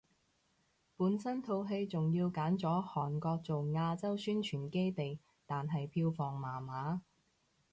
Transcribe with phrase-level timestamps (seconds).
[0.97, 7.03] 本身套戲仲要揀咗韓國做亞洲宣傳基地，但係票房麻麻